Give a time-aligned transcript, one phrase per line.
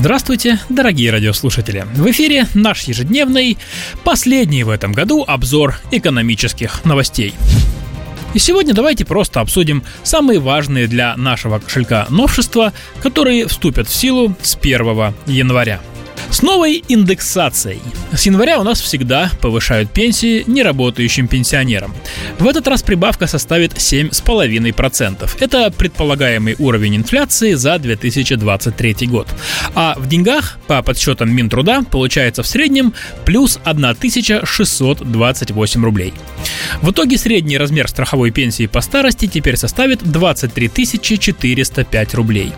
[0.00, 1.84] Здравствуйте, дорогие радиослушатели!
[1.94, 3.58] В эфире наш ежедневный,
[4.02, 7.34] последний в этом году обзор экономических новостей.
[8.32, 14.34] И сегодня давайте просто обсудим самые важные для нашего кошелька новшества, которые вступят в силу
[14.40, 15.80] с 1 января.
[16.30, 17.80] С новой индексацией.
[18.12, 21.92] С января у нас всегда повышают пенсии неработающим пенсионерам.
[22.38, 25.28] В этот раз прибавка составит 7,5%.
[25.40, 29.26] Это предполагаемый уровень инфляции за 2023 год.
[29.74, 36.14] А в деньгах, по подсчетам Минтруда, получается в среднем плюс 1628 рублей.
[36.82, 40.70] В итоге средний размер страховой пенсии по старости теперь составит 23
[41.18, 42.52] 405 рублей.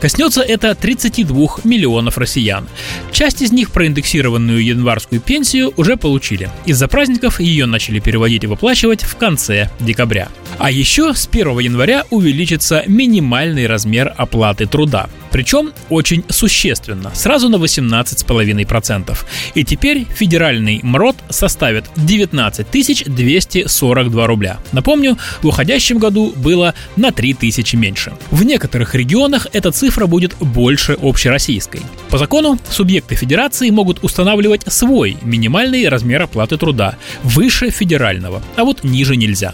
[0.00, 2.68] Коснется это 32 миллионов россиян.
[3.12, 6.50] Часть из них проиндексированную январскую пенсию уже получили.
[6.64, 10.28] Из-за праздников ее начали переводить и выплачивать в конце декабря.
[10.58, 15.08] А еще с 1 января увеличится минимальный размер оплаты труда.
[15.36, 19.18] Причем очень существенно, сразу на 18,5%.
[19.54, 24.58] И теперь федеральный МРОД составит 19 242 рубля.
[24.72, 28.14] Напомню, в уходящем году было на 3 тысячи меньше.
[28.30, 31.82] В некоторых регионах эта цифра будет больше общероссийской.
[32.08, 38.84] По закону субъекты федерации могут устанавливать свой минимальный размер оплаты труда выше федерального, а вот
[38.84, 39.52] ниже нельзя.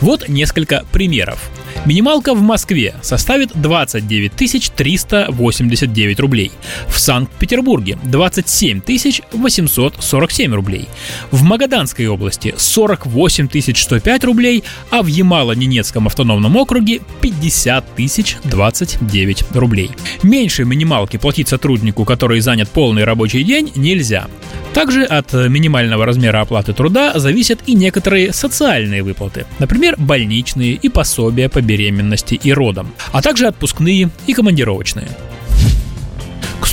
[0.00, 1.38] Вот несколько примеров.
[1.86, 4.32] Минималка в Москве составит 29
[4.74, 6.50] 389 рублей.
[6.88, 8.80] В Санкт-Петербурге 27
[9.32, 10.88] 847 рублей.
[11.30, 17.84] В Магаданской области 48 105 рублей, а в Ямало-Ненецком автономном округе 50
[18.44, 19.90] 029 рублей.
[20.22, 24.26] Меньше минималки платить сотруднику, который занят полный рабочий день, нельзя.
[24.72, 31.48] Также от минимального размера оплаты труда зависят и некоторые социальные выплаты, например, больничные и пособия
[31.48, 35.08] по беременности и родам, а также отпускные и командировочные.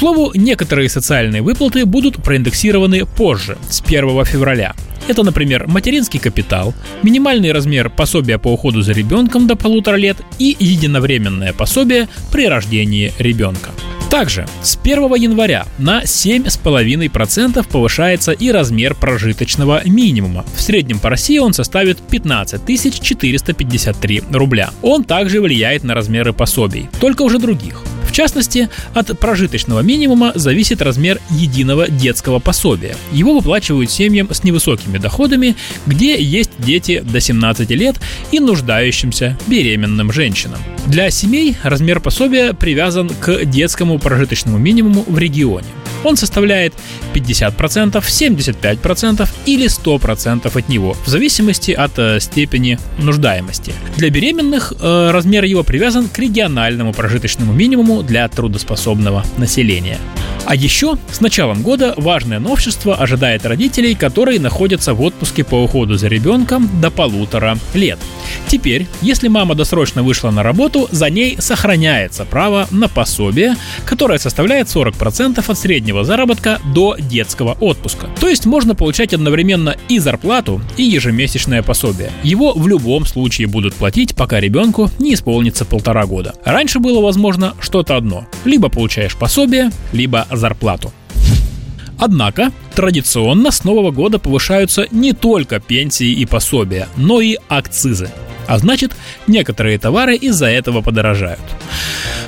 [0.01, 4.73] Слову, некоторые социальные выплаты будут проиндексированы позже, с 1 февраля.
[5.07, 6.73] Это, например, материнский капитал,
[7.03, 13.13] минимальный размер пособия по уходу за ребенком до полутора лет и единовременное пособие при рождении
[13.19, 13.69] ребенка.
[14.09, 20.43] Также с 1 января на 7,5% повышается и размер прожиточного минимума.
[20.55, 22.65] В среднем по России он составит 15
[22.99, 24.71] 453 рубля.
[24.81, 27.83] Он также влияет на размеры пособий, только уже других.
[28.21, 32.95] Частности, от прожиточного минимума зависит размер единого детского пособия.
[33.11, 35.55] Его выплачивают семьям с невысокими доходами,
[35.87, 37.95] где есть дети до 17 лет
[38.31, 40.59] и нуждающимся беременным женщинам.
[40.85, 45.65] Для семей размер пособия привязан к детскому прожиточному минимуму в регионе.
[46.03, 46.73] Он составляет
[47.13, 53.73] 50%, 75% или 100% от него, в зависимости от э, степени нуждаемости.
[53.97, 59.97] Для беременных э, размер его привязан к региональному прожиточному минимуму для трудоспособного населения.
[60.45, 65.95] А еще с началом года важное новшество ожидает родителей, которые находятся в отпуске по уходу
[65.95, 67.99] за ребенком до полутора лет.
[68.47, 74.67] Теперь, если мама досрочно вышла на работу, за ней сохраняется право на пособие, которое составляет
[74.67, 78.09] 40% от среднего заработка до детского отпуска.
[78.19, 82.11] То есть можно получать одновременно и зарплату, и ежемесячное пособие.
[82.23, 86.33] Его в любом случае будут платить, пока ребенку не исполнится полтора года.
[86.43, 88.25] Раньше было возможно что-то одно.
[88.43, 90.91] Либо получаешь пособие, либо зарплату.
[91.97, 98.09] Однако, традиционно с Нового года повышаются не только пенсии и пособия, но и акцизы.
[98.47, 98.95] А значит,
[99.27, 101.39] некоторые товары из-за этого подорожают.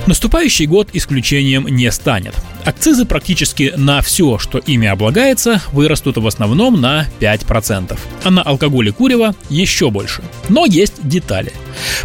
[0.05, 2.35] Наступающий год исключением не станет.
[2.65, 8.89] Акцизы практически на все, что ими облагается, вырастут в основном на 5%, а на алкоголь
[8.89, 10.21] и курево еще больше.
[10.49, 11.51] Но есть детали.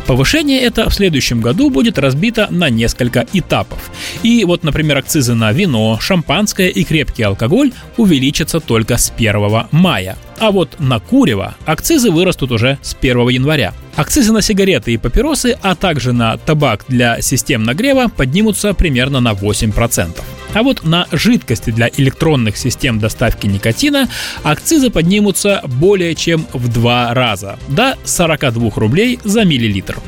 [0.09, 3.91] Повышение это в следующем году будет разбито на несколько этапов.
[4.23, 10.17] И вот, например, акцизы на вино, шампанское и крепкий алкоголь увеличатся только с 1 мая.
[10.41, 13.75] А вот на курево акцизы вырастут уже с 1 января.
[13.97, 19.33] Акцизы на сигареты и папиросы, а также на табак для систем нагрева поднимутся примерно на
[19.33, 20.21] 8%.
[20.55, 24.09] А вот на жидкости для электронных систем доставки никотина
[24.43, 29.99] акцизы поднимутся более чем в два раза, до 42 рублей за миллилитр.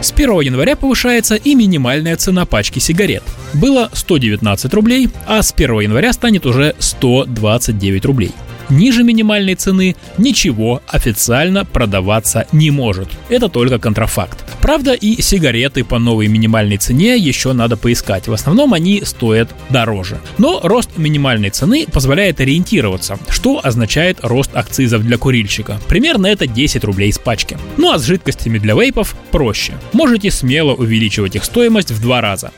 [0.00, 3.22] С 1 января повышается и минимальная цена пачки сигарет.
[3.52, 8.32] Было 119 рублей, а с 1 января станет уже 129 рублей.
[8.68, 13.08] Ниже минимальной цены ничего официально продаваться не может.
[13.28, 14.43] Это только контрафакт.
[14.64, 18.28] Правда, и сигареты по новой минимальной цене еще надо поискать.
[18.28, 20.18] В основном они стоят дороже.
[20.38, 25.78] Но рост минимальной цены позволяет ориентироваться, что означает рост акцизов для курильщика.
[25.86, 27.58] Примерно это 10 рублей с пачки.
[27.76, 29.74] Ну а с жидкостями для вейпов проще.
[29.92, 32.50] Можете смело увеличивать их стоимость в два раза.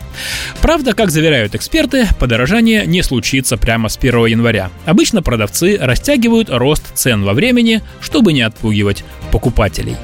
[0.60, 4.70] Правда, как заверяют эксперты, подорожание не случится прямо с 1 января.
[4.84, 9.96] Обычно продавцы растягивают рост цен во времени, чтобы не отпугивать покупателей.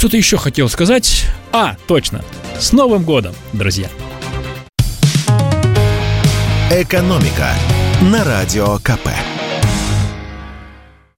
[0.00, 1.26] Что-то еще хотел сказать.
[1.52, 2.24] А, точно.
[2.58, 3.86] С Новым годом, друзья.
[6.70, 7.50] Экономика
[8.00, 9.10] на радио КП.